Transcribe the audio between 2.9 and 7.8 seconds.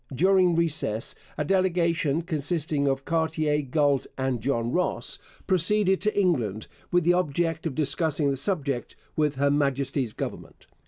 Cartier, Galt, and John Ross proceeded to England with the object of